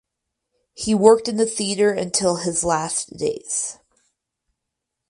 He 0.73 0.95
worked 0.95 1.27
in 1.27 1.37
the 1.37 1.45
theater 1.45 1.91
until 1.93 2.37
his 2.37 2.63
last 2.63 3.17
days. 3.17 3.77